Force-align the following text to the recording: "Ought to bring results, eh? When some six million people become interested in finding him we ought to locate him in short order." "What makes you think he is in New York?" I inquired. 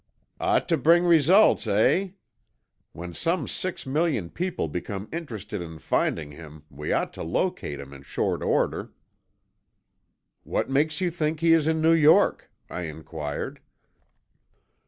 "Ought 0.39 0.67
to 0.69 0.77
bring 0.77 1.03
results, 1.03 1.67
eh? 1.67 2.07
When 2.91 3.13
some 3.13 3.47
six 3.47 3.85
million 3.85 4.31
people 4.31 4.67
become 4.67 5.07
interested 5.13 5.61
in 5.61 5.77
finding 5.77 6.31
him 6.31 6.63
we 6.71 6.91
ought 6.91 7.13
to 7.13 7.23
locate 7.23 7.79
him 7.79 7.93
in 7.93 8.01
short 8.01 8.41
order." 8.41 8.93
"What 10.43 10.71
makes 10.71 11.01
you 11.01 11.11
think 11.11 11.41
he 11.41 11.53
is 11.53 11.67
in 11.67 11.81
New 11.81 11.93
York?" 11.93 12.49
I 12.67 12.85
inquired. 12.87 13.59